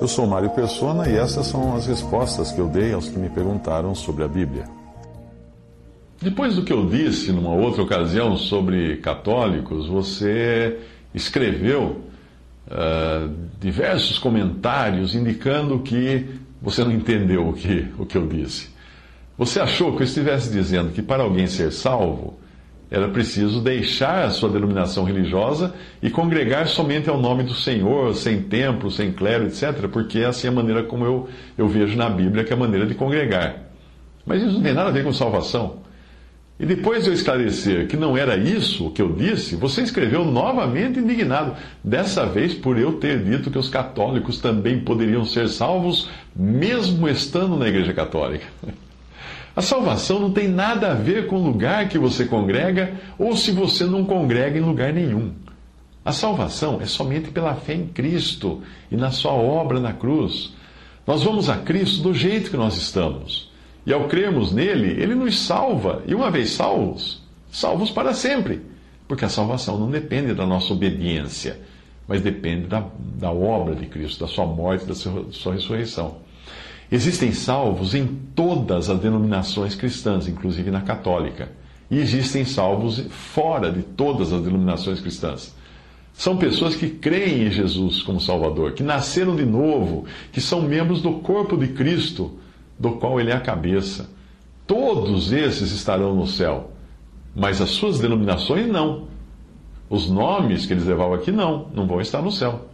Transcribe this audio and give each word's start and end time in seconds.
Eu 0.00 0.06
sou 0.06 0.28
Mário 0.28 0.50
Persona 0.50 1.08
e 1.08 1.16
essas 1.16 1.48
são 1.48 1.74
as 1.74 1.86
respostas 1.86 2.52
que 2.52 2.60
eu 2.60 2.68
dei 2.68 2.92
aos 2.92 3.08
que 3.08 3.18
me 3.18 3.28
perguntaram 3.28 3.96
sobre 3.96 4.22
a 4.22 4.28
Bíblia. 4.28 4.64
Depois 6.22 6.54
do 6.54 6.62
que 6.62 6.72
eu 6.72 6.86
disse 6.88 7.32
numa 7.32 7.52
outra 7.52 7.82
ocasião 7.82 8.36
sobre 8.36 8.98
católicos, 8.98 9.88
você 9.88 10.78
escreveu 11.12 12.00
uh, 12.68 13.34
diversos 13.60 14.18
comentários 14.18 15.16
indicando 15.16 15.80
que 15.80 16.26
você 16.62 16.84
não 16.84 16.92
entendeu 16.92 17.48
o 17.48 17.52
que, 17.52 17.88
o 17.98 18.06
que 18.06 18.16
eu 18.16 18.26
disse. 18.26 18.70
Você 19.36 19.58
achou 19.58 19.96
que 19.96 20.02
eu 20.02 20.06
estivesse 20.06 20.48
dizendo 20.50 20.92
que 20.92 21.02
para 21.02 21.24
alguém 21.24 21.48
ser 21.48 21.72
salvo 21.72 22.38
era 22.90 23.08
preciso 23.08 23.60
deixar 23.60 24.24
a 24.24 24.30
sua 24.30 24.48
denominação 24.48 25.04
religiosa 25.04 25.74
e 26.02 26.08
congregar 26.08 26.66
somente 26.66 27.08
ao 27.10 27.20
nome 27.20 27.42
do 27.42 27.54
Senhor, 27.54 28.14
sem 28.14 28.42
templo, 28.42 28.90
sem 28.90 29.12
clero, 29.12 29.46
etc., 29.46 29.88
porque 29.92 30.20
essa 30.20 30.46
é 30.46 30.50
a 30.50 30.52
maneira 30.52 30.82
como 30.82 31.04
eu, 31.04 31.28
eu 31.56 31.68
vejo 31.68 31.96
na 31.96 32.08
Bíblia 32.08 32.44
que 32.44 32.52
é 32.52 32.56
a 32.56 32.58
maneira 32.58 32.86
de 32.86 32.94
congregar. 32.94 33.56
Mas 34.24 34.42
isso 34.42 34.54
não 34.54 34.62
tem 34.62 34.72
nada 34.72 34.88
a 34.88 34.92
ver 34.92 35.04
com 35.04 35.12
salvação. 35.12 35.86
E 36.58 36.66
depois 36.66 37.04
de 37.04 37.10
eu 37.10 37.14
esclarecer 37.14 37.86
que 37.86 37.96
não 37.96 38.16
era 38.16 38.36
isso 38.36 38.86
o 38.86 38.90
que 38.90 39.00
eu 39.00 39.12
disse, 39.12 39.54
você 39.54 39.82
escreveu 39.82 40.24
novamente 40.24 40.98
indignado, 40.98 41.54
dessa 41.84 42.26
vez 42.26 42.52
por 42.52 42.76
eu 42.76 42.94
ter 42.94 43.22
dito 43.22 43.50
que 43.50 43.58
os 43.58 43.68
católicos 43.68 44.40
também 44.40 44.80
poderiam 44.80 45.24
ser 45.24 45.48
salvos, 45.48 46.10
mesmo 46.34 47.08
estando 47.08 47.56
na 47.56 47.68
Igreja 47.68 47.92
Católica. 47.92 48.46
A 49.58 49.60
salvação 49.60 50.20
não 50.20 50.30
tem 50.30 50.46
nada 50.46 50.92
a 50.92 50.94
ver 50.94 51.26
com 51.26 51.34
o 51.34 51.42
lugar 51.42 51.88
que 51.88 51.98
você 51.98 52.24
congrega 52.24 52.92
ou 53.18 53.36
se 53.36 53.50
você 53.50 53.84
não 53.84 54.04
congrega 54.04 54.56
em 54.56 54.62
lugar 54.62 54.92
nenhum. 54.92 55.32
A 56.04 56.12
salvação 56.12 56.80
é 56.80 56.86
somente 56.86 57.32
pela 57.32 57.56
fé 57.56 57.74
em 57.74 57.88
Cristo 57.88 58.62
e 58.88 58.94
na 58.94 59.10
sua 59.10 59.32
obra 59.32 59.80
na 59.80 59.92
cruz. 59.92 60.54
Nós 61.04 61.24
vamos 61.24 61.50
a 61.50 61.56
Cristo 61.56 62.04
do 62.04 62.14
jeito 62.14 62.52
que 62.52 62.56
nós 62.56 62.76
estamos. 62.76 63.50
E 63.84 63.92
ao 63.92 64.06
crermos 64.06 64.52
nele, 64.52 64.92
ele 65.02 65.16
nos 65.16 65.36
salva. 65.40 66.04
E 66.06 66.14
uma 66.14 66.30
vez 66.30 66.50
salvos, 66.50 67.20
salvos 67.50 67.90
para 67.90 68.14
sempre. 68.14 68.60
Porque 69.08 69.24
a 69.24 69.28
salvação 69.28 69.76
não 69.76 69.90
depende 69.90 70.34
da 70.34 70.46
nossa 70.46 70.72
obediência, 70.72 71.60
mas 72.06 72.22
depende 72.22 72.68
da, 72.68 72.86
da 72.96 73.32
obra 73.32 73.74
de 73.74 73.86
Cristo, 73.86 74.20
da 74.20 74.28
sua 74.28 74.46
morte, 74.46 74.86
da 74.86 74.94
sua, 74.94 75.24
da 75.24 75.32
sua 75.32 75.54
ressurreição. 75.54 76.27
Existem 76.90 77.32
salvos 77.32 77.94
em 77.94 78.06
todas 78.34 78.88
as 78.88 78.98
denominações 78.98 79.74
cristãs, 79.74 80.26
inclusive 80.26 80.70
na 80.70 80.80
católica. 80.80 81.50
E 81.90 81.98
existem 81.98 82.44
salvos 82.44 83.04
fora 83.10 83.70
de 83.70 83.82
todas 83.82 84.32
as 84.32 84.42
denominações 84.42 85.00
cristãs. 85.00 85.54
São 86.14 86.36
pessoas 86.36 86.74
que 86.74 86.88
creem 86.88 87.46
em 87.46 87.50
Jesus 87.50 88.02
como 88.02 88.20
Salvador, 88.20 88.72
que 88.72 88.82
nasceram 88.82 89.36
de 89.36 89.44
novo, 89.44 90.04
que 90.32 90.40
são 90.40 90.62
membros 90.62 91.00
do 91.00 91.12
corpo 91.20 91.56
de 91.56 91.68
Cristo 91.68 92.38
do 92.78 92.92
qual 92.92 93.20
ele 93.20 93.30
é 93.30 93.34
a 93.34 93.40
cabeça. 93.40 94.10
Todos 94.66 95.32
esses 95.32 95.70
estarão 95.70 96.14
no 96.14 96.26
céu, 96.26 96.72
mas 97.34 97.60
as 97.60 97.70
suas 97.70 97.98
denominações 98.00 98.66
não. 98.66 99.08
Os 99.88 100.10
nomes 100.10 100.66
que 100.66 100.72
eles 100.72 100.86
levavam 100.86 101.14
aqui 101.14 101.30
não, 101.30 101.68
não 101.74 101.86
vão 101.86 102.00
estar 102.00 102.20
no 102.20 102.32
céu. 102.32 102.68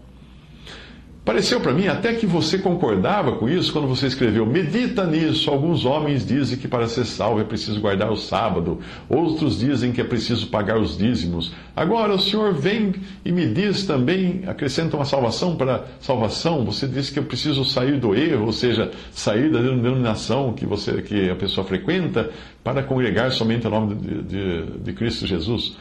Pareceu 1.24 1.58
para 1.58 1.72
mim 1.72 1.86
até 1.86 2.12
que 2.12 2.26
você 2.26 2.58
concordava 2.58 3.32
com 3.36 3.48
isso 3.48 3.72
quando 3.72 3.88
você 3.88 4.06
escreveu: 4.06 4.44
Medita 4.44 5.06
nisso. 5.06 5.50
Alguns 5.50 5.86
homens 5.86 6.26
dizem 6.26 6.58
que 6.58 6.68
para 6.68 6.86
ser 6.86 7.06
salvo 7.06 7.40
é 7.40 7.44
preciso 7.44 7.80
guardar 7.80 8.12
o 8.12 8.16
sábado, 8.16 8.80
outros 9.08 9.58
dizem 9.58 9.90
que 9.90 10.02
é 10.02 10.04
preciso 10.04 10.48
pagar 10.48 10.78
os 10.78 10.98
dízimos. 10.98 11.54
Agora 11.74 12.12
o 12.12 12.20
Senhor 12.20 12.52
vem 12.52 12.94
e 13.24 13.32
me 13.32 13.46
diz 13.46 13.86
também, 13.86 14.42
acrescenta 14.46 14.96
uma 14.96 15.06
salvação 15.06 15.56
para 15.56 15.86
salvação. 15.98 16.62
Você 16.66 16.86
diz 16.86 17.08
que 17.08 17.18
eu 17.18 17.24
preciso 17.24 17.64
sair 17.64 17.98
do 17.98 18.14
erro, 18.14 18.44
ou 18.44 18.52
seja, 18.52 18.90
sair 19.10 19.50
da 19.50 19.60
denominação 19.60 20.52
que, 20.52 20.66
você, 20.66 21.00
que 21.00 21.30
a 21.30 21.36
pessoa 21.36 21.66
frequenta, 21.66 22.30
para 22.62 22.82
congregar 22.82 23.32
somente 23.32 23.66
o 23.66 23.70
nome 23.70 23.94
de, 23.94 24.22
de, 24.22 24.62
de 24.78 24.92
Cristo 24.92 25.26
Jesus. 25.26 25.74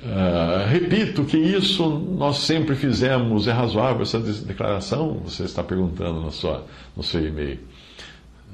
Uh, 0.00 0.68
repito 0.68 1.24
que 1.24 1.36
isso 1.36 1.88
nós 1.88 2.38
sempre 2.38 2.76
fizemos. 2.76 3.48
É 3.48 3.52
razoável 3.52 4.02
essa 4.02 4.20
declaração? 4.20 5.20
Você 5.24 5.44
está 5.44 5.62
perguntando 5.62 6.20
no, 6.20 6.30
sua, 6.30 6.64
no 6.96 7.02
seu 7.02 7.26
e-mail. 7.26 7.58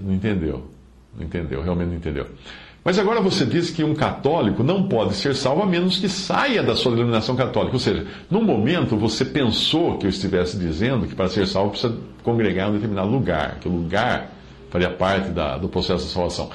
Não 0.00 0.12
entendeu. 0.12 0.70
Não 1.16 1.24
entendeu, 1.24 1.62
realmente 1.62 1.88
não 1.88 1.96
entendeu. 1.96 2.26
Mas 2.84 2.98
agora 2.98 3.20
você 3.20 3.46
diz 3.46 3.70
que 3.70 3.82
um 3.82 3.94
católico 3.94 4.62
não 4.62 4.88
pode 4.88 5.14
ser 5.14 5.34
salvo 5.34 5.62
a 5.62 5.66
menos 5.66 5.98
que 5.98 6.08
saia 6.08 6.62
da 6.62 6.76
sua 6.76 6.92
denominação 6.92 7.34
católica. 7.34 7.74
Ou 7.74 7.80
seja, 7.80 8.06
no 8.30 8.42
momento 8.42 8.96
você 8.96 9.24
pensou 9.24 9.96
que 9.96 10.04
eu 10.04 10.10
estivesse 10.10 10.58
dizendo 10.58 11.06
que 11.06 11.14
para 11.14 11.28
ser 11.28 11.46
salvo 11.46 11.70
precisa 11.70 11.96
congregar 12.22 12.66
em 12.66 12.70
um 12.72 12.74
determinado 12.74 13.08
lugar, 13.08 13.58
que 13.58 13.68
o 13.68 13.72
lugar 13.72 14.30
faria 14.70 14.90
parte 14.90 15.30
da, 15.30 15.56
do 15.56 15.68
processo 15.68 16.04
de 16.04 16.10
salvação. 16.10 16.50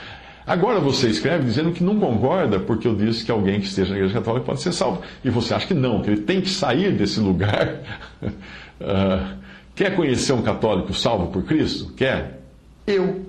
Agora 0.49 0.79
você 0.79 1.07
escreve 1.07 1.43
dizendo 1.43 1.71
que 1.71 1.83
não 1.83 1.99
concorda 1.99 2.59
porque 2.59 2.87
eu 2.87 2.95
disse 2.95 3.23
que 3.23 3.29
alguém 3.29 3.59
que 3.59 3.67
esteja 3.67 3.91
na 3.91 3.97
Igreja 3.97 4.15
Católica 4.15 4.47
pode 4.47 4.59
ser 4.59 4.73
salvo. 4.73 5.03
E 5.23 5.29
você 5.29 5.53
acha 5.53 5.67
que 5.67 5.75
não, 5.75 6.01
que 6.01 6.09
ele 6.09 6.21
tem 6.21 6.41
que 6.41 6.49
sair 6.49 6.91
desse 6.91 7.19
lugar. 7.19 7.75
uh, 8.23 9.37
quer 9.75 9.95
conhecer 9.95 10.33
um 10.33 10.41
católico 10.41 10.91
salvo 10.91 11.27
por 11.27 11.43
Cristo? 11.43 11.93
Quer? 11.93 12.41
Eu. 12.87 13.27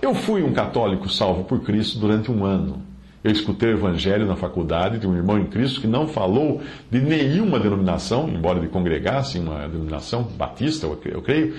Eu 0.00 0.14
fui 0.14 0.44
um 0.44 0.52
católico 0.52 1.08
salvo 1.08 1.42
por 1.42 1.58
Cristo 1.64 1.98
durante 1.98 2.30
um 2.30 2.44
ano. 2.44 2.80
Eu 3.24 3.32
escutei 3.32 3.70
o 3.70 3.76
evangelho 3.76 4.24
na 4.24 4.36
faculdade 4.36 5.00
de 5.00 5.08
um 5.08 5.16
irmão 5.16 5.40
em 5.40 5.46
Cristo 5.46 5.80
que 5.80 5.88
não 5.88 6.06
falou 6.06 6.62
de 6.88 7.00
nenhuma 7.00 7.58
denominação, 7.58 8.28
embora 8.28 8.60
ele 8.60 8.68
congregasse 8.68 9.38
em 9.38 9.42
uma 9.42 9.66
denominação 9.66 10.22
batista, 10.22 10.86
eu 10.86 11.20
creio, 11.20 11.56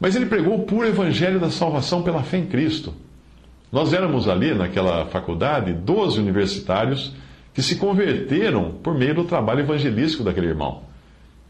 mas 0.00 0.16
ele 0.16 0.24
pregou 0.24 0.54
o 0.54 0.62
puro 0.62 0.86
evangelho 0.86 1.38
da 1.38 1.50
salvação 1.50 2.02
pela 2.02 2.22
fé 2.22 2.38
em 2.38 2.46
Cristo. 2.46 2.94
Nós 3.70 3.92
éramos 3.92 4.28
ali, 4.28 4.54
naquela 4.54 5.06
faculdade, 5.06 5.72
12 5.72 6.18
universitários 6.18 7.14
que 7.52 7.62
se 7.62 7.76
converteram 7.76 8.72
por 8.82 8.94
meio 8.94 9.14
do 9.14 9.24
trabalho 9.24 9.60
evangelístico 9.60 10.24
daquele 10.24 10.46
irmão. 10.46 10.82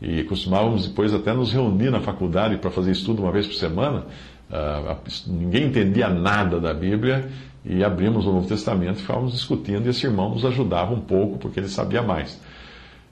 E 0.01 0.23
costumávamos 0.25 0.89
depois 0.89 1.13
até 1.13 1.33
nos 1.33 1.53
reunir 1.53 1.91
na 1.91 2.01
faculdade 2.01 2.57
para 2.57 2.71
fazer 2.71 2.93
estudo 2.93 3.23
uma 3.23 3.33
vez 3.33 3.47
por 3.47 3.55
semana. 3.55 4.05
Uh, 4.51 4.97
ninguém 5.27 5.67
entendia 5.67 6.09
nada 6.09 6.61
da 6.61 6.73
Bíblia 6.73 7.29
e 7.65 7.85
abrimos 7.85 8.27
o 8.27 8.33
Novo 8.33 8.49
Testamento 8.49 8.99
e 8.99 9.03
ficávamos 9.03 9.33
discutindo. 9.33 9.87
E 9.87 9.91
esse 9.91 10.07
irmão 10.07 10.31
nos 10.31 10.45
ajudava 10.45 10.95
um 10.95 11.01
pouco 11.01 11.39
porque 11.39 11.61
ele 11.61 11.69
sabia 11.69 12.03
mais. 12.03 12.41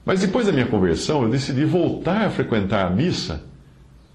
Mas 0.05 0.21
depois 0.21 0.47
da 0.47 0.51
minha 0.51 0.65
conversão, 0.65 1.23
eu 1.23 1.29
decidi 1.29 1.65
voltar 1.65 2.25
a 2.25 2.29
frequentar 2.29 2.85
a 2.85 2.89
missa 2.89 3.43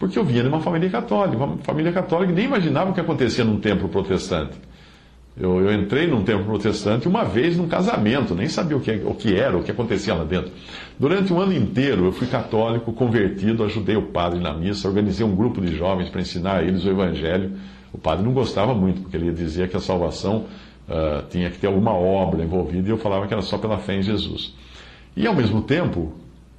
porque 0.02 0.18
eu 0.18 0.24
vinha 0.24 0.42
de 0.42 0.48
uma 0.48 0.60
família 0.60 0.90
católica, 0.90 1.44
uma 1.44 1.58
família 1.58 1.92
católica 1.92 2.32
nem 2.32 2.46
imaginava 2.46 2.90
o 2.90 2.92
que 2.92 3.00
acontecia 3.00 3.44
num 3.44 3.60
templo 3.60 3.88
protestante. 3.88 4.58
Eu, 5.34 5.60
eu, 5.60 5.72
entrei 5.72 6.06
num 6.06 6.22
templo 6.22 6.44
protestante 6.44 7.08
uma 7.08 7.24
vez 7.24 7.56
num 7.56 7.66
casamento, 7.66 8.34
nem 8.34 8.48
sabia 8.48 8.76
o 8.76 8.80
que, 8.80 8.90
o 9.04 9.14
que 9.14 9.34
era, 9.34 9.56
o 9.56 9.62
que 9.62 9.70
acontecia 9.70 10.14
lá 10.14 10.24
dentro. 10.24 10.52
Durante 10.98 11.32
um 11.32 11.40
ano 11.40 11.54
inteiro 11.54 12.04
eu 12.04 12.12
fui 12.12 12.26
católico, 12.26 12.92
convertido, 12.92 13.64
ajudei 13.64 13.96
o 13.96 14.02
padre 14.02 14.40
na 14.40 14.52
missa, 14.52 14.86
organizei 14.86 15.24
um 15.24 15.34
grupo 15.34 15.60
de 15.60 15.74
jovens 15.74 16.10
para 16.10 16.20
ensinar 16.20 16.58
a 16.58 16.62
eles 16.62 16.84
o 16.84 16.90
evangelho. 16.90 17.52
O 17.92 17.98
padre 17.98 18.24
não 18.24 18.32
gostava 18.32 18.74
muito, 18.74 19.00
porque 19.02 19.16
ele 19.16 19.32
dizia 19.32 19.66
que 19.66 19.76
a 19.76 19.80
salvação 19.80 20.44
uh, 20.88 21.26
tinha 21.30 21.50
que 21.50 21.58
ter 21.58 21.66
alguma 21.66 21.92
obra 21.92 22.42
envolvida, 22.42 22.88
e 22.88 22.90
eu 22.90 22.98
falava 22.98 23.26
que 23.26 23.32
era 23.32 23.42
só 23.42 23.56
pela 23.56 23.78
fé 23.78 23.96
em 23.96 24.02
Jesus. 24.02 24.54
E 25.16 25.26
ao 25.26 25.34
mesmo 25.34 25.62
tempo, 25.62 26.12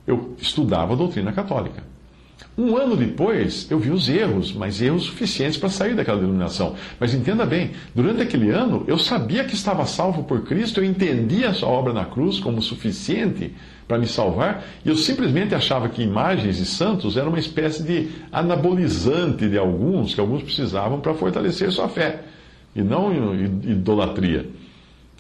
eu 0.06 0.34
estudava 0.38 0.94
a 0.94 0.96
doutrina 0.96 1.32
católica. 1.32 1.93
Um 2.56 2.78
ano 2.78 2.96
depois, 2.96 3.66
eu 3.72 3.80
vi 3.80 3.90
os 3.90 4.08
erros, 4.08 4.54
mas 4.54 4.80
erros 4.80 5.06
suficientes 5.06 5.58
para 5.58 5.70
sair 5.70 5.96
daquela 5.96 6.20
denominação. 6.20 6.76
Mas 7.00 7.12
entenda 7.14 7.48
bem, 7.48 7.72
durante 7.96 8.22
aquele 8.22 8.52
ano, 8.52 8.84
eu 8.88 9.00
sabia 9.00 9.44
que 9.44 9.56
estava 9.56 9.88
salvo 9.88 10.24
por 10.24 10.44
Cristo, 10.44 10.80
eu 10.80 10.86
entendia 10.86 11.50
a 11.50 11.54
sua 11.54 11.70
obra 11.70 11.94
na 11.94 12.06
cruz 12.06 12.40
como 12.40 12.62
suficiente 12.62 13.56
para 13.88 13.98
me 13.98 14.06
salvar, 14.06 14.64
e 14.86 14.90
eu 14.90 14.96
simplesmente 14.96 15.56
achava 15.56 15.90
que 15.90 16.04
imagens 16.04 16.60
e 16.60 16.66
santos 16.66 17.18
eram 17.18 17.30
uma 17.30 17.40
espécie 17.40 17.82
de 17.82 18.10
anabolizante 18.32 19.50
de 19.50 19.58
alguns, 19.58 20.14
que 20.14 20.22
alguns 20.22 20.44
precisavam 20.44 21.00
para 21.00 21.16
fortalecer 21.16 21.72
sua 21.72 21.90
fé, 21.90 22.22
e 22.76 22.84
não 22.84 23.34
idolatria. 23.64 24.48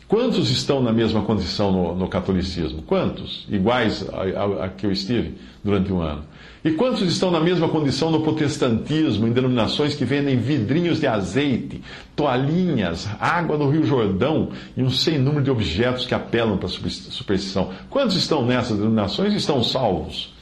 Quantos 0.07 0.49
estão 0.49 0.81
na 0.81 0.91
mesma 0.91 1.21
condição 1.21 1.71
no, 1.71 1.95
no 1.95 2.07
catolicismo? 2.07 2.81
Quantos? 2.83 3.47
Iguais 3.49 4.05
a, 4.11 4.21
a, 4.21 4.65
a, 4.65 4.69
que 4.69 4.85
eu 4.85 4.91
estive 4.91 5.35
durante 5.63 5.91
um 5.91 6.01
ano. 6.01 6.25
E 6.63 6.71
quantos 6.71 7.01
estão 7.01 7.31
na 7.31 7.39
mesma 7.39 7.67
condição 7.67 8.11
no 8.11 8.21
protestantismo, 8.21 9.27
em 9.27 9.31
denominações 9.31 9.95
que 9.95 10.05
vendem 10.05 10.37
vidrinhos 10.37 10.99
de 10.99 11.07
azeite, 11.07 11.81
toalhinhas, 12.15 13.07
água 13.19 13.57
do 13.57 13.69
Rio 13.69 13.85
Jordão 13.85 14.49
e 14.75 14.83
um 14.83 14.89
sem 14.89 15.17
número 15.17 15.43
de 15.43 15.51
objetos 15.51 16.05
que 16.05 16.13
apelam 16.13 16.57
para 16.57 16.67
a 16.67 16.71
superstição? 16.71 17.71
Quantos 17.89 18.15
estão 18.15 18.45
nessas 18.45 18.77
denominações 18.77 19.33
e 19.33 19.37
estão 19.37 19.63
salvos? 19.63 20.33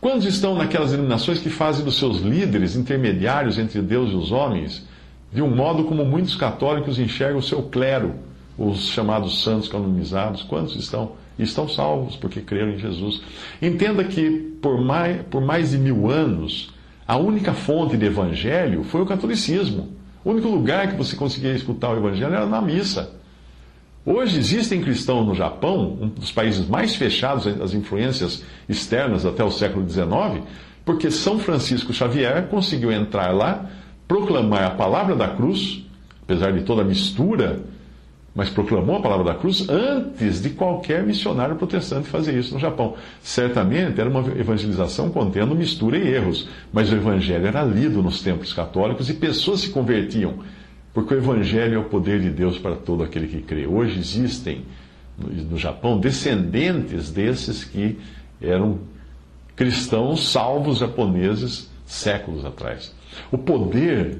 Quantos 0.00 0.26
estão 0.26 0.54
naquelas 0.54 0.92
denominações 0.92 1.40
que 1.40 1.50
fazem 1.50 1.84
dos 1.84 1.98
seus 1.98 2.18
líderes 2.20 2.74
intermediários 2.74 3.58
entre 3.58 3.82
Deus 3.82 4.10
e 4.12 4.14
os 4.14 4.32
homens? 4.32 4.88
De 5.32 5.42
um 5.42 5.54
modo 5.54 5.84
como 5.84 6.04
muitos 6.04 6.34
católicos 6.34 6.98
enxergam 6.98 7.38
o 7.38 7.42
seu 7.42 7.62
clero, 7.62 8.14
os 8.58 8.88
chamados 8.88 9.42
santos 9.42 9.68
canonizados. 9.68 10.42
Quantos 10.42 10.76
estão? 10.76 11.12
Estão 11.38 11.68
salvos 11.68 12.16
porque 12.16 12.40
creram 12.40 12.72
em 12.72 12.78
Jesus. 12.78 13.22
Entenda 13.62 14.04
que 14.04 14.30
por 14.60 14.80
mais, 14.80 15.22
por 15.22 15.40
mais 15.40 15.70
de 15.70 15.78
mil 15.78 16.10
anos, 16.10 16.70
a 17.06 17.16
única 17.16 17.54
fonte 17.54 17.96
de 17.96 18.06
evangelho 18.06 18.84
foi 18.84 19.00
o 19.00 19.06
catolicismo. 19.06 19.88
O 20.22 20.30
único 20.30 20.48
lugar 20.48 20.88
que 20.88 20.96
você 20.96 21.16
conseguia 21.16 21.54
escutar 21.54 21.90
o 21.90 21.96
evangelho 21.96 22.34
era 22.34 22.46
na 22.46 22.60
missa. 22.60 23.18
Hoje 24.04 24.38
existem 24.38 24.80
cristãos 24.80 25.26
no 25.26 25.34
Japão, 25.34 25.98
um 26.00 26.08
dos 26.08 26.32
países 26.32 26.66
mais 26.66 26.94
fechados 26.94 27.46
às 27.46 27.72
influências 27.74 28.42
externas 28.68 29.24
até 29.24 29.44
o 29.44 29.50
século 29.50 29.88
XIX, 29.88 30.44
porque 30.84 31.10
São 31.10 31.38
Francisco 31.38 31.92
Xavier 31.92 32.48
conseguiu 32.48 32.90
entrar 32.92 33.30
lá 33.34 33.70
proclamar 34.10 34.64
a 34.64 34.70
palavra 34.70 35.14
da 35.14 35.28
cruz, 35.28 35.84
apesar 36.24 36.52
de 36.52 36.62
toda 36.62 36.82
a 36.82 36.84
mistura, 36.84 37.60
mas 38.34 38.50
proclamou 38.50 38.96
a 38.96 39.00
palavra 39.00 39.24
da 39.24 39.34
cruz 39.34 39.68
antes 39.68 40.42
de 40.42 40.50
qualquer 40.50 41.04
missionário 41.04 41.54
protestante 41.54 42.08
fazer 42.08 42.36
isso 42.36 42.52
no 42.52 42.58
Japão. 42.58 42.96
Certamente 43.22 44.00
era 44.00 44.10
uma 44.10 44.26
evangelização 44.36 45.10
contendo 45.10 45.54
mistura 45.54 45.96
e 45.96 46.12
erros, 46.12 46.48
mas 46.72 46.90
o 46.90 46.96
evangelho 46.96 47.46
era 47.46 47.62
lido 47.62 48.02
nos 48.02 48.20
templos 48.20 48.52
católicos 48.52 49.08
e 49.08 49.14
pessoas 49.14 49.60
se 49.60 49.70
convertiam, 49.70 50.40
porque 50.92 51.14
o 51.14 51.18
evangelho 51.18 51.76
é 51.76 51.78
o 51.78 51.84
poder 51.84 52.20
de 52.20 52.30
Deus 52.30 52.58
para 52.58 52.74
todo 52.74 53.04
aquele 53.04 53.28
que 53.28 53.40
crê. 53.42 53.64
Hoje 53.64 53.96
existem 53.96 54.64
no 55.16 55.56
Japão 55.56 56.00
descendentes 56.00 57.12
desses 57.12 57.62
que 57.62 57.96
eram 58.42 58.80
cristãos 59.54 60.32
salvos 60.32 60.78
japoneses 60.78 61.70
séculos 61.86 62.44
atrás. 62.44 62.92
O 63.30 63.38
poder 63.38 64.18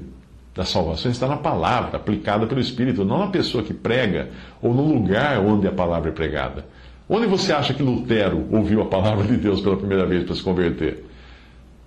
da 0.53 0.65
salvação 0.65 1.11
está 1.11 1.27
na 1.27 1.37
palavra, 1.37 1.97
aplicada 1.97 2.45
pelo 2.45 2.59
Espírito, 2.59 3.05
não 3.05 3.19
na 3.19 3.27
pessoa 3.27 3.63
que 3.63 3.73
prega 3.73 4.29
ou 4.61 4.73
no 4.73 4.85
lugar 4.85 5.39
onde 5.39 5.67
a 5.67 5.71
palavra 5.71 6.09
é 6.09 6.13
pregada. 6.13 6.65
Onde 7.07 7.25
você 7.25 7.51
acha 7.51 7.73
que 7.73 7.83
Lutero 7.83 8.45
ouviu 8.51 8.81
a 8.81 8.85
palavra 8.85 9.25
de 9.25 9.37
Deus 9.37 9.61
pela 9.61 9.77
primeira 9.77 10.05
vez 10.05 10.23
para 10.23 10.35
se 10.35 10.43
converter? 10.43 11.05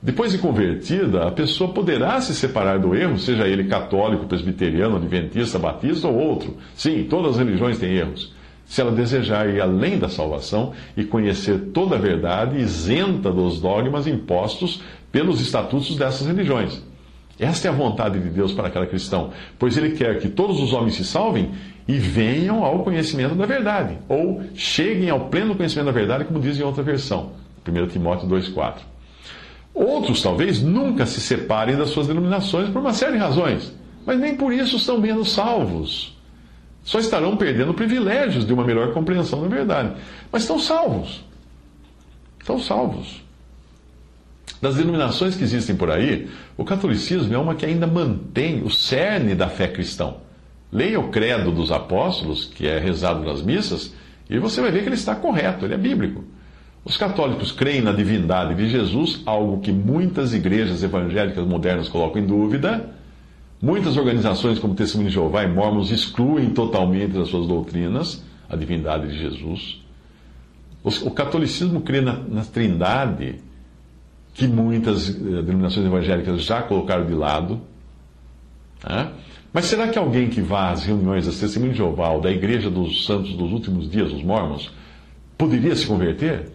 Depois 0.03 0.33
de 0.33 0.39
convertida, 0.39 1.27
a 1.27 1.31
pessoa 1.31 1.73
poderá 1.73 2.21
se 2.21 2.35
separar 2.35 2.79
do 2.79 2.95
erro, 2.95 3.19
seja 3.19 3.49
ele 3.49 3.65
católico, 3.65 4.27
presbiteriano, 4.27 4.97
adventista, 4.97 5.59
batista 5.59 6.09
ou 6.09 6.19
outro. 6.19 6.59
Sim, 6.75 7.07
todas 7.09 7.33
as 7.33 7.39
religiões 7.39 7.79
têm 7.79 7.95
erros. 7.95 8.35
Se 8.67 8.83
ela 8.83 8.93
desejar 8.93 9.49
ir 9.49 9.63
além 9.63 9.99
da 9.99 10.11
salvação 10.11 10.73
e 10.95 11.05
conhecer 11.05 11.71
toda 11.73 11.97
a 11.97 11.99
verdade, 11.99 12.59
isenta 12.59 13.31
dos 13.33 13.61
dogmas 13.61 14.07
impostos 14.07 14.83
pelos 15.11 15.41
estatutos 15.41 15.97
dessas 15.97 16.27
religiões. 16.27 16.83
Esta 17.39 17.69
é 17.69 17.71
a 17.71 17.75
vontade 17.75 18.21
de 18.21 18.29
Deus 18.29 18.53
para 18.53 18.69
aquela 18.69 18.87
cristão, 18.87 19.31
pois 19.59 19.77
Ele 19.77 19.91
quer 19.91 20.21
que 20.21 20.29
todos 20.29 20.61
os 20.61 20.73
homens 20.73 20.95
se 20.95 21.05
salvem 21.05 21.51
e 21.87 21.95
venham 21.95 22.65
ao 22.65 22.85
conhecimento 22.85 23.35
da 23.35 23.45
verdade, 23.45 23.99
ou 24.09 24.43
cheguem 24.55 25.11
ao 25.11 25.29
pleno 25.29 25.55
conhecimento 25.55 25.87
da 25.87 25.93
verdade, 25.93 26.25
como 26.25 26.41
diz 26.41 26.59
em 26.59 26.63
outra 26.63 26.83
versão, 26.83 27.33
1 27.67 27.89
Timóteo 27.89 28.29
2,4. 28.29 28.77
Outros, 29.75 30.23
talvez, 30.23 30.63
nunca 30.63 31.05
se 31.05 31.21
separem 31.21 31.77
das 31.77 31.91
suas 31.91 32.07
denominações 32.07 32.71
por 32.71 32.81
uma 32.81 32.93
série 32.93 33.15
de 33.15 33.19
razões, 33.19 33.75
mas 34.07 34.21
nem 34.21 34.37
por 34.37 34.53
isso 34.53 34.77
estão 34.77 34.99
menos 34.99 35.33
salvos. 35.33 36.17
Só 36.85 36.99
estarão 36.99 37.37
perdendo 37.37 37.75
privilégios 37.75 38.47
de 38.47 38.53
uma 38.53 38.65
melhor 38.65 38.93
compreensão 38.93 39.41
da 39.43 39.49
verdade. 39.49 39.95
Mas 40.31 40.43
estão 40.43 40.59
salvos. 40.59 41.25
Estão 42.39 42.61
salvos. 42.61 43.23
Das 44.61 44.77
denominações 44.77 45.37
que 45.37 45.45
existem 45.45 45.77
por 45.77 45.91
aí, 45.91 46.29
o 46.57 46.65
catolicismo 46.65 47.35
é 47.35 47.39
uma 47.39 47.55
que 47.55 47.67
ainda 47.67 47.87
mantém 47.87 48.63
o 48.63 48.71
cerne 48.71 49.35
da 49.35 49.49
fé 49.49 49.69
cristã. 49.69 50.15
Leia 50.73 50.99
o 50.99 51.09
credo 51.09 51.53
dos 51.53 51.71
apóstolos, 51.71 52.47
que 52.47 52.67
é 52.67 52.79
rezado 52.79 53.25
nas 53.25 53.43
missas, 53.43 53.95
e 54.29 54.39
você 54.39 54.61
vai 54.61 54.71
ver 54.71 54.83
que 54.83 54.89
ele 54.89 54.95
está 54.95 55.15
correto, 55.15 55.65
ele 55.65 55.75
é 55.75 55.79
bíblico. 55.79 56.25
Os 56.85 56.97
católicos 56.97 57.53
creem 57.53 57.81
na 57.81 57.93
divindade 57.93 58.55
de 58.55 58.69
Jesus, 58.69 59.23
algo 59.25 59.61
que 59.61 59.73
muitas 59.73 60.35
igrejas 60.35 60.83
evangélicas 60.83 61.47
modernas 61.47 61.89
colocam 61.89 62.21
em 62.23 62.27
dúvida. 62.27 62.91
Muitas 63.61 63.97
organizações, 63.97 64.59
como 64.59 64.75
Testemunho 64.75 65.09
de 65.09 65.15
Jeová 65.15 65.45
e 65.45 65.49
Mormons, 65.49 65.91
excluem 65.91 66.51
totalmente 66.51 67.13
das 67.13 67.29
suas 67.29 67.47
doutrinas 67.47 68.23
a 68.49 68.57
divindade 68.57 69.09
de 69.09 69.19
Jesus. 69.19 69.83
O 70.83 71.11
catolicismo 71.11 71.81
crê 71.81 72.03
na, 72.03 72.19
na 72.29 72.45
trindade 72.45 73.37
que 74.35 74.49
muitas 74.49 75.09
eh, 75.09 75.13
denominações 75.13 75.87
evangélicas 75.87 76.43
já 76.43 76.61
colocaram 76.63 77.07
de 77.07 77.15
lado. 77.15 77.61
Né? 78.87 79.13
Mas 79.53 79.67
será 79.67 79.89
que 79.89 79.97
alguém 79.97 80.29
que 80.29 80.41
vá 80.41 80.71
às 80.71 80.85
reuniões 80.85 81.27
das 81.27 81.39
Testemunhas 81.39 81.77
de 81.77 81.79
Jeová 81.79 82.11
ou 82.11 82.21
da 82.21 82.31
Igreja 82.31 82.69
dos 82.69 83.07
Santos 83.07 83.33
dos 83.35 83.53
Últimos 83.53 83.89
Dias, 83.89 84.13
os 84.13 84.23
Mormons, 84.25 84.73
poderia 85.39 85.75
se 85.77 85.87
converter? 85.87 86.53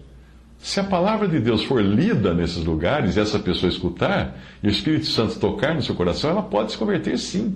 Se 0.58 0.82
a 0.82 0.84
palavra 0.84 1.26
de 1.26 1.40
Deus 1.40 1.64
for 1.64 1.82
lida 1.82 2.34
nesses 2.34 2.66
lugares 2.66 3.16
e 3.16 3.20
essa 3.22 3.40
pessoa 3.40 3.70
escutar, 3.70 4.38
e 4.62 4.68
o 4.68 4.70
Espírito 4.70 5.06
Santo 5.06 5.40
tocar 5.40 5.74
no 5.74 5.82
seu 5.82 5.96
coração, 5.96 6.32
ela 6.32 6.44
pode 6.44 6.74
se 6.74 6.78
converter 6.78 7.18
sim 7.18 7.56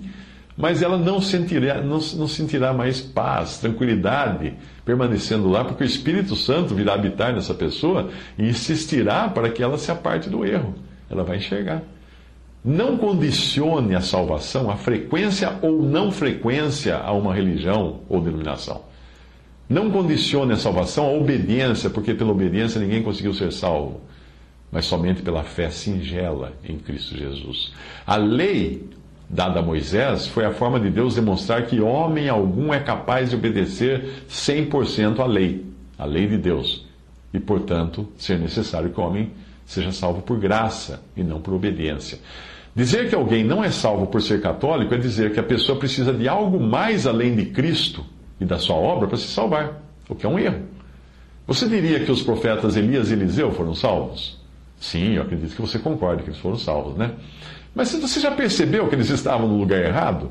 mas 0.56 0.82
ela 0.82 0.96
não 0.96 1.20
sentirá, 1.20 1.80
não, 1.80 1.98
não 1.98 2.28
sentirá 2.28 2.72
mais 2.72 3.00
paz, 3.00 3.58
tranquilidade 3.58 4.54
permanecendo 4.84 5.48
lá, 5.48 5.64
porque 5.64 5.82
o 5.82 5.86
Espírito 5.86 6.36
Santo 6.36 6.74
virá 6.74 6.94
habitar 6.94 7.34
nessa 7.34 7.54
pessoa 7.54 8.10
e 8.38 8.48
insistirá 8.48 9.28
para 9.28 9.50
que 9.50 9.62
ela 9.62 9.78
se 9.78 9.90
aparte 9.90 10.28
do 10.30 10.44
erro. 10.44 10.74
Ela 11.10 11.24
vai 11.24 11.38
enxergar. 11.38 11.82
Não 12.64 12.96
condicione 12.96 13.94
a 13.94 14.00
salvação 14.00 14.70
a 14.70 14.76
frequência 14.76 15.58
ou 15.60 15.82
não 15.82 16.10
frequência 16.10 16.96
a 16.96 17.12
uma 17.12 17.34
religião 17.34 18.00
ou 18.08 18.20
denominação. 18.20 18.82
Não 19.68 19.90
condicione 19.90 20.52
a 20.52 20.56
salvação 20.56 21.06
à 21.06 21.12
obediência, 21.12 21.90
porque 21.90 22.14
pela 22.14 22.30
obediência 22.30 22.80
ninguém 22.80 23.02
conseguiu 23.02 23.34
ser 23.34 23.52
salvo, 23.52 24.00
mas 24.70 24.84
somente 24.84 25.22
pela 25.22 25.42
fé 25.42 25.70
singela 25.70 26.52
em 26.62 26.78
Cristo 26.78 27.16
Jesus. 27.16 27.72
A 28.06 28.16
lei 28.16 28.88
dada 29.34 29.58
a 29.58 29.62
Moisés 29.62 30.28
foi 30.28 30.44
a 30.44 30.52
forma 30.52 30.78
de 30.78 30.88
Deus 30.88 31.16
demonstrar 31.16 31.66
que 31.66 31.80
homem 31.80 32.28
algum 32.28 32.72
é 32.72 32.78
capaz 32.78 33.30
de 33.30 33.36
obedecer 33.36 34.22
100% 34.30 35.18
à 35.18 35.26
lei, 35.26 35.66
a 35.98 36.04
lei 36.04 36.28
de 36.28 36.38
Deus, 36.38 36.86
e, 37.32 37.40
portanto, 37.40 38.08
ser 38.16 38.38
necessário 38.38 38.90
que 38.90 39.00
o 39.00 39.02
homem 39.02 39.32
seja 39.66 39.90
salvo 39.90 40.22
por 40.22 40.38
graça 40.38 41.02
e 41.16 41.24
não 41.24 41.40
por 41.40 41.52
obediência. 41.52 42.20
Dizer 42.76 43.08
que 43.08 43.14
alguém 43.14 43.42
não 43.42 43.62
é 43.62 43.70
salvo 43.70 44.06
por 44.06 44.22
ser 44.22 44.40
católico 44.40 44.94
é 44.94 44.98
dizer 44.98 45.32
que 45.32 45.40
a 45.40 45.44
pessoa 45.44 45.76
precisa 45.76 46.12
de 46.12 46.28
algo 46.28 46.60
mais 46.60 47.04
além 47.04 47.34
de 47.34 47.46
Cristo 47.46 48.06
e 48.40 48.44
da 48.44 48.58
sua 48.58 48.76
obra 48.76 49.08
para 49.08 49.16
se 49.16 49.26
salvar, 49.26 49.82
o 50.08 50.14
que 50.14 50.24
é 50.24 50.28
um 50.28 50.38
erro. 50.38 50.62
Você 51.44 51.68
diria 51.68 51.98
que 51.98 52.12
os 52.12 52.22
profetas 52.22 52.76
Elias 52.76 53.10
e 53.10 53.14
Eliseu 53.14 53.50
foram 53.50 53.74
salvos? 53.74 54.43
Sim, 54.84 55.14
eu 55.14 55.22
acredito 55.22 55.56
que 55.56 55.62
você 55.62 55.78
concorda 55.78 56.22
que 56.22 56.28
eles 56.28 56.38
foram 56.38 56.58
salvos, 56.58 56.94
né? 56.94 57.12
Mas 57.74 57.90
você 57.94 58.20
já 58.20 58.30
percebeu 58.30 58.86
que 58.86 58.94
eles 58.94 59.08
estavam 59.08 59.48
no 59.48 59.56
lugar 59.56 59.82
errado? 59.82 60.30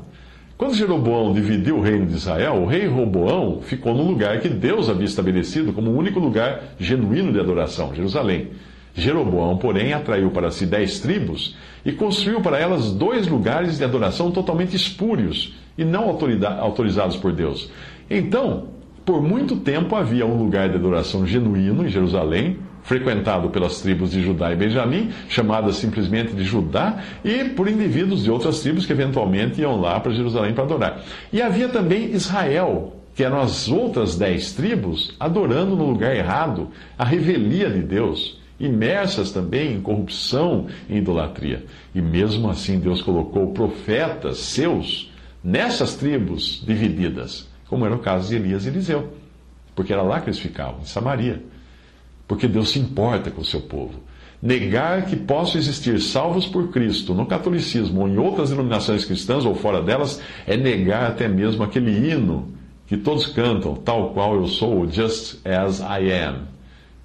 Quando 0.56 0.74
Jeroboão 0.74 1.32
dividiu 1.32 1.78
o 1.78 1.80
reino 1.80 2.06
de 2.06 2.14
Israel, 2.14 2.62
o 2.62 2.66
rei 2.66 2.86
Roboão 2.86 3.60
ficou 3.60 3.92
no 3.92 4.04
lugar 4.04 4.38
que 4.38 4.48
Deus 4.48 4.88
havia 4.88 5.06
estabelecido 5.06 5.72
como 5.72 5.90
o 5.90 5.98
único 5.98 6.20
lugar 6.20 6.62
genuíno 6.78 7.32
de 7.32 7.40
adoração, 7.40 7.92
Jerusalém. 7.92 8.50
Jeroboão, 8.94 9.56
porém, 9.56 9.92
atraiu 9.92 10.30
para 10.30 10.52
si 10.52 10.66
dez 10.66 11.00
tribos 11.00 11.56
e 11.84 11.90
construiu 11.90 12.40
para 12.40 12.56
elas 12.56 12.92
dois 12.92 13.26
lugares 13.26 13.78
de 13.78 13.84
adoração 13.84 14.30
totalmente 14.30 14.76
espúrios 14.76 15.56
e 15.76 15.84
não 15.84 16.08
autorizados 16.60 17.16
por 17.16 17.32
Deus. 17.32 17.68
Então, 18.08 18.68
por 19.04 19.20
muito 19.20 19.56
tempo 19.56 19.96
havia 19.96 20.24
um 20.24 20.38
lugar 20.38 20.68
de 20.68 20.76
adoração 20.76 21.26
genuíno 21.26 21.84
em 21.84 21.88
Jerusalém, 21.88 22.58
frequentado 22.84 23.50
pelas 23.50 23.80
tribos 23.80 24.12
de 24.12 24.22
Judá 24.22 24.52
e 24.52 24.56
Benjamim, 24.56 25.10
chamadas 25.28 25.76
simplesmente 25.76 26.32
de 26.32 26.44
Judá, 26.44 27.02
e 27.24 27.44
por 27.44 27.68
indivíduos 27.68 28.22
de 28.22 28.30
outras 28.30 28.60
tribos 28.60 28.86
que 28.86 28.92
eventualmente 28.92 29.60
iam 29.60 29.80
lá 29.80 29.98
para 29.98 30.12
Jerusalém 30.12 30.54
para 30.54 30.62
adorar. 30.64 31.02
E 31.32 31.42
havia 31.42 31.68
também 31.68 32.12
Israel, 32.12 32.94
que 33.14 33.24
eram 33.24 33.40
as 33.40 33.68
outras 33.68 34.16
dez 34.16 34.52
tribos, 34.52 35.16
adorando 35.18 35.74
no 35.74 35.84
lugar 35.84 36.14
errado, 36.14 36.68
a 36.96 37.04
revelia 37.04 37.68
de 37.68 37.80
Deus, 37.80 38.40
imersas 38.60 39.32
também 39.32 39.74
em 39.74 39.80
corrupção 39.80 40.66
e 40.88 40.98
idolatria. 40.98 41.64
E 41.92 42.00
mesmo 42.00 42.48
assim 42.48 42.78
Deus 42.78 43.02
colocou 43.02 43.52
profetas 43.52 44.38
seus 44.38 45.10
nessas 45.42 45.96
tribos 45.96 46.62
divididas 46.64 47.52
como 47.74 47.84
era 47.84 47.94
o 47.94 47.98
caso 47.98 48.28
de 48.28 48.36
Elias 48.36 48.64
e 48.64 48.68
Eliseu, 48.68 49.14
porque 49.74 49.92
era 49.92 50.02
lá 50.02 50.20
que 50.20 50.28
eles 50.28 50.38
ficavam, 50.38 50.80
em 50.80 50.84
Samaria. 50.84 51.42
Porque 52.26 52.48
Deus 52.48 52.70
se 52.70 52.78
importa 52.78 53.30
com 53.30 53.42
o 53.42 53.44
seu 53.44 53.60
povo. 53.60 54.00
Negar 54.42 55.06
que 55.06 55.16
possam 55.16 55.58
existir 55.58 56.00
salvos 56.00 56.46
por 56.46 56.68
Cristo 56.70 57.14
no 57.14 57.24
catolicismo 57.24 58.02
ou 58.02 58.08
em 58.08 58.18
outras 58.18 58.50
denominações 58.50 59.04
cristãs 59.04 59.44
ou 59.44 59.54
fora 59.54 59.80
delas 59.80 60.20
é 60.46 60.56
negar 60.56 61.10
até 61.10 61.26
mesmo 61.26 61.62
aquele 61.62 61.90
hino 61.90 62.52
que 62.86 62.96
todos 62.96 63.26
cantam, 63.26 63.74
tal 63.74 64.10
qual 64.10 64.34
eu 64.34 64.46
sou, 64.46 64.86
just 64.90 65.40
as 65.46 65.80
I 65.80 66.12
am. 66.12 66.42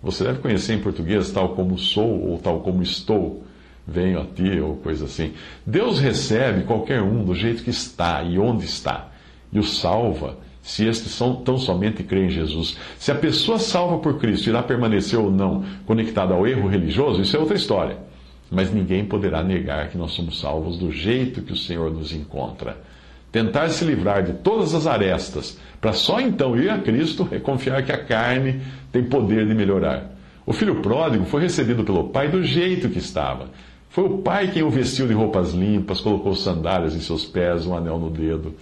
Você 0.04 0.24
deve 0.24 0.40
conhecer 0.40 0.74
em 0.74 0.82
português 0.82 1.32
tal 1.32 1.50
como 1.56 1.78
sou 1.78 2.30
ou 2.30 2.38
tal 2.40 2.60
como 2.60 2.82
estou, 2.82 3.44
venho 3.88 4.20
a 4.20 4.26
ti 4.26 4.60
ou 4.60 4.76
coisa 4.76 5.06
assim. 5.06 5.34
Deus 5.66 6.00
recebe 6.00 6.64
qualquer 6.64 7.02
um 7.02 7.24
do 7.24 7.34
jeito 7.34 7.64
que 7.64 7.70
está 7.70 8.22
e 8.24 8.38
onde 8.38 8.66
está 8.66 9.10
e 9.52 9.60
o 9.60 9.64
salva 9.64 10.38
se 10.70 10.86
estes 10.86 11.14
são 11.14 11.38
tão 11.38 11.58
somente 11.58 12.04
creem 12.04 12.28
em 12.28 12.30
Jesus. 12.30 12.78
Se 13.00 13.12
a 13.12 13.16
pessoa 13.16 13.58
salva 13.58 13.98
por 13.98 14.20
Cristo 14.20 14.50
irá 14.50 14.62
permanecer 14.62 15.18
ou 15.18 15.32
não 15.32 15.66
conectada 15.84 16.36
ao 16.36 16.46
erro 16.46 16.70
religioso, 16.70 17.24
isso 17.24 17.36
é 17.36 17.40
outra 17.40 17.58
história. 17.58 17.98
Mas 18.52 18.72
ninguém 18.72 19.04
poderá 19.04 19.44
negar 19.44 19.90
que 19.90 19.98
nós 19.98 20.12
somos 20.12 20.40
salvos 20.40 20.78
do 20.78 20.92
jeito 20.92 21.42
que 21.42 21.54
o 21.54 21.58
Senhor 21.58 21.92
nos 21.92 22.14
encontra. 22.14 22.78
Tentar 23.32 23.70
se 23.70 23.84
livrar 23.84 24.22
de 24.22 24.34
todas 24.34 24.76
as 24.76 24.86
arestas, 24.86 25.60
para 25.82 25.92
só 25.92 26.22
então 26.22 26.56
ir 26.56 26.70
a 26.70 26.78
Cristo 26.78 27.28
é 27.32 27.40
confiar 27.40 27.84
que 27.84 27.92
a 27.92 28.06
carne 28.06 28.62
tem 28.92 29.04
poder 29.04 29.48
de 29.48 29.56
melhorar. 29.56 30.12
O 30.46 30.54
filho 30.54 30.84
pródigo 30.84 31.26
foi 31.26 31.42
recebido 31.42 31.84
pelo 31.84 32.10
pai 32.10 32.28
do 32.28 32.44
jeito 32.44 32.90
que 32.90 33.00
estava. 33.00 33.48
Foi 33.90 34.04
o 34.04 34.20
pai 34.20 34.52
quem 34.52 34.62
o 34.62 34.70
vestiu 34.70 35.08
de 35.08 35.16
roupas 35.16 35.52
limpas, 35.52 36.00
colocou 36.00 36.36
sandálias 36.36 36.94
em 36.94 37.00
seus 37.00 37.26
pés, 37.26 37.66
um 37.66 37.76
anel 37.76 37.98
no 37.98 38.12
dedo. 38.12 38.54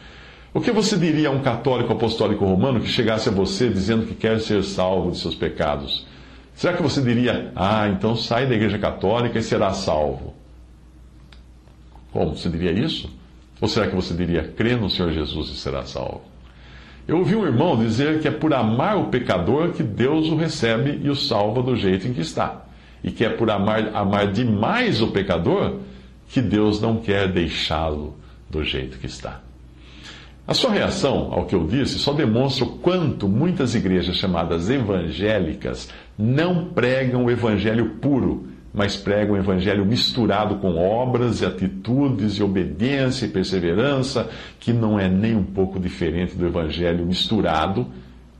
O 0.53 0.61
que 0.61 0.71
você 0.71 0.97
diria 0.97 1.29
a 1.29 1.31
um 1.31 1.41
católico 1.41 1.91
apostólico 1.93 2.45
romano 2.45 2.79
que 2.79 2.87
chegasse 2.87 3.29
a 3.29 3.31
você 3.31 3.69
dizendo 3.69 4.05
que 4.05 4.15
quer 4.15 4.39
ser 4.39 4.63
salvo 4.63 5.11
de 5.11 5.17
seus 5.17 5.35
pecados? 5.35 6.07
Será 6.55 6.73
que 6.73 6.81
você 6.81 7.01
diria, 7.01 7.51
ah, 7.55 7.87
então 7.89 8.15
sai 8.15 8.47
da 8.47 8.55
igreja 8.55 8.79
católica 8.79 9.37
e 9.37 9.43
será 9.43 9.73
salvo? 9.73 10.33
Como? 12.11 12.35
Você 12.35 12.49
diria 12.49 12.71
isso? 12.71 13.13
Ou 13.61 13.67
será 13.67 13.87
que 13.87 13.95
você 13.95 14.13
diria, 14.13 14.43
crê 14.55 14.75
no 14.75 14.89
Senhor 14.89 15.11
Jesus 15.11 15.49
e 15.49 15.55
será 15.55 15.83
salvo? 15.85 16.23
Eu 17.07 17.19
ouvi 17.19 17.35
um 17.35 17.45
irmão 17.45 17.77
dizer 17.77 18.21
que 18.21 18.27
é 18.27 18.31
por 18.31 18.53
amar 18.53 18.97
o 18.97 19.05
pecador 19.05 19.71
que 19.71 19.83
Deus 19.83 20.27
o 20.27 20.35
recebe 20.35 20.99
e 21.03 21.09
o 21.09 21.15
salva 21.15 21.61
do 21.61 21.75
jeito 21.75 22.07
em 22.07 22.13
que 22.13 22.21
está. 22.21 22.65
E 23.03 23.11
que 23.11 23.23
é 23.23 23.29
por 23.29 23.49
amar, 23.49 23.95
amar 23.95 24.31
demais 24.31 25.01
o 25.01 25.07
pecador 25.07 25.79
que 26.27 26.41
Deus 26.41 26.81
não 26.81 26.97
quer 26.97 27.31
deixá-lo 27.31 28.17
do 28.49 28.63
jeito 28.63 28.97
que 28.97 29.05
está. 29.05 29.41
A 30.47 30.53
sua 30.53 30.71
reação 30.71 31.27
ao 31.33 31.45
que 31.45 31.53
eu 31.53 31.67
disse 31.67 31.99
só 31.99 32.13
demonstra 32.13 32.63
o 32.63 32.77
quanto 32.77 33.27
muitas 33.27 33.75
igrejas 33.75 34.15
chamadas 34.15 34.69
evangélicas 34.69 35.89
não 36.17 36.69
pregam 36.69 37.25
o 37.25 37.29
evangelho 37.29 37.95
puro, 38.01 38.47
mas 38.73 38.95
pregam 38.95 39.35
o 39.35 39.37
evangelho 39.37 39.85
misturado 39.85 40.55
com 40.55 40.77
obras 40.77 41.41
e 41.41 41.45
atitudes 41.45 42.35
e 42.35 42.43
obediência 42.43 43.25
e 43.25 43.29
perseverança, 43.29 44.29
que 44.57 44.71
não 44.71 44.97
é 44.97 45.09
nem 45.09 45.35
um 45.35 45.43
pouco 45.43 45.77
diferente 45.81 46.37
do 46.37 46.45
evangelho 46.47 47.05
misturado 47.05 47.85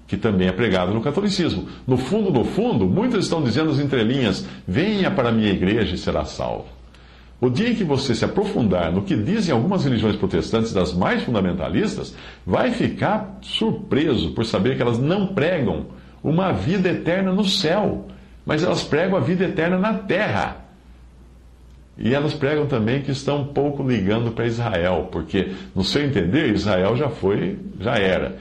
que 0.07 0.15
também 0.15 0.47
é 0.47 0.53
pregado 0.53 0.93
no 0.93 1.01
catolicismo. 1.01 1.67
No 1.85 1.97
fundo, 1.97 2.31
no 2.31 2.45
fundo, 2.45 2.87
muitos 2.87 3.25
estão 3.25 3.43
dizendo 3.43 3.71
as 3.71 3.79
entrelinhas: 3.79 4.47
venha 4.65 5.11
para 5.11 5.27
a 5.27 5.31
minha 5.33 5.51
igreja 5.51 5.95
e 5.95 5.97
será 5.97 6.23
salvo. 6.23 6.76
O 7.39 7.49
dia 7.49 7.69
em 7.69 7.75
que 7.75 7.83
você 7.83 8.15
se 8.15 8.25
aprofundar 8.25 8.91
no 8.91 9.03
que 9.03 9.15
dizem 9.15 9.53
algumas 9.53 9.83
religiões 9.83 10.15
protestantes 10.15 10.73
das 10.73 10.91
mais 10.91 11.23
fundamentalistas, 11.23 12.15
vai 12.45 12.71
ficar 12.71 13.37
surpreso 13.41 14.31
por 14.31 14.43
saber 14.43 14.75
que 14.75 14.81
elas 14.81 14.97
não 14.97 15.27
pregam 15.27 15.85
uma 16.23 16.51
vida 16.51 16.89
eterna 16.89 17.31
no 17.31 17.45
céu, 17.45 18.07
mas 18.43 18.63
elas 18.63 18.83
pregam 18.83 19.17
a 19.17 19.21
vida 19.21 19.45
eterna 19.45 19.77
na 19.77 19.93
terra. 19.93 20.65
E 21.95 22.13
elas 22.13 22.33
pregam 22.33 22.65
também 22.65 23.01
que 23.01 23.11
estão 23.11 23.41
um 23.41 23.47
pouco 23.47 23.87
ligando 23.87 24.31
para 24.31 24.45
Israel, 24.45 25.09
porque, 25.11 25.51
no 25.75 25.83
seu 25.83 26.03
entender, 26.03 26.53
Israel 26.53 26.95
já 26.95 27.09
foi, 27.09 27.57
já 27.79 27.95
era 27.95 28.37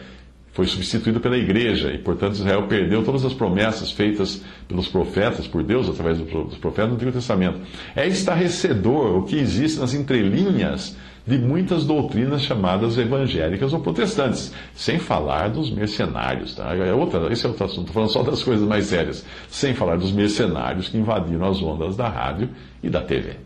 foi 0.56 0.66
substituído 0.66 1.20
pela 1.20 1.36
igreja 1.36 1.92
e, 1.92 1.98
portanto, 1.98 2.36
Israel 2.36 2.66
perdeu 2.66 3.04
todas 3.04 3.26
as 3.26 3.34
promessas 3.34 3.92
feitas 3.92 4.42
pelos 4.66 4.88
profetas, 4.88 5.46
por 5.46 5.62
Deus, 5.62 5.86
através 5.86 6.16
dos 6.16 6.56
profetas 6.56 6.88
do 6.88 6.94
Antigo 6.94 7.12
Testamento. 7.12 7.60
É 7.94 8.08
estarrecedor 8.08 9.18
o 9.18 9.24
que 9.24 9.36
existe 9.36 9.78
nas 9.78 9.92
entrelinhas 9.92 10.96
de 11.26 11.36
muitas 11.36 11.84
doutrinas 11.84 12.40
chamadas 12.40 12.96
evangélicas 12.96 13.74
ou 13.74 13.80
protestantes, 13.80 14.50
sem 14.74 14.98
falar 14.98 15.50
dos 15.50 15.70
mercenários. 15.70 16.54
Tá? 16.54 16.74
É 16.74 16.94
outra, 16.94 17.30
esse 17.30 17.44
é 17.44 17.48
outro 17.50 17.66
assunto, 17.66 17.92
falando 17.92 18.08
só 18.08 18.22
das 18.22 18.42
coisas 18.42 18.66
mais 18.66 18.86
sérias, 18.86 19.26
sem 19.50 19.74
falar 19.74 19.98
dos 19.98 20.10
mercenários 20.10 20.88
que 20.88 20.96
invadiram 20.96 21.50
as 21.50 21.60
ondas 21.60 21.96
da 21.96 22.08
rádio 22.08 22.48
e 22.82 22.88
da 22.88 23.02
TV. 23.02 23.45